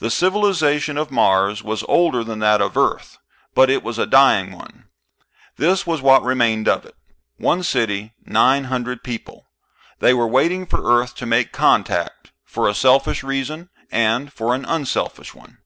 [0.00, 3.16] The civilization of Mars was older than that of Earth,
[3.54, 4.90] but it was a dying one.
[5.56, 6.94] This was what remained of it:
[7.38, 9.46] one city, nine hundred people.
[9.98, 14.66] They were waiting for Earth to make contact, for a selfish reason and for an
[14.66, 15.56] unselfish one.